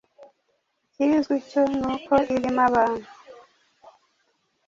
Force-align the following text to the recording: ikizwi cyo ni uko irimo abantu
ikizwi 0.85 1.35
cyo 1.49 1.61
ni 1.77 1.83
uko 1.93 2.13
irimo 2.33 2.61
abantu 2.69 3.09